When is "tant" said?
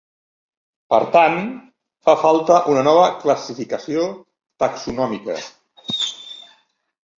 1.15-1.35